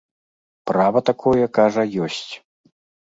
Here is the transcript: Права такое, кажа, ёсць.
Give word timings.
Права 0.71 1.03
такое, 1.09 1.45
кажа, 1.59 1.83
ёсць. 2.07 2.27